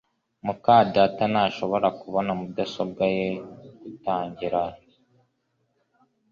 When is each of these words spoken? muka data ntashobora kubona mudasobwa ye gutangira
muka 0.45 0.75
data 0.95 1.23
ntashobora 1.33 1.87
kubona 1.99 2.31
mudasobwa 2.39 3.03
ye 3.15 3.27
gutangira 3.81 4.61